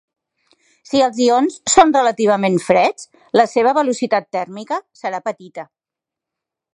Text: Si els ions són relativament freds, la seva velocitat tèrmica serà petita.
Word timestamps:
Si 0.91 1.01
els 1.07 1.19
ions 1.25 1.57
són 1.73 1.91
relativament 1.97 2.57
freds, 2.69 3.07
la 3.41 3.47
seva 3.53 3.75
velocitat 3.81 4.29
tèrmica 4.39 4.81
serà 5.03 5.21
petita. 5.31 5.67